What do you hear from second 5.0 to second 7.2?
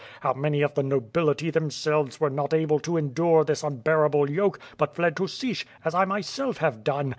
to Sich, as T myself have done.